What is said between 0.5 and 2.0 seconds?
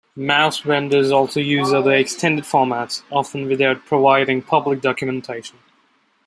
vendors also use other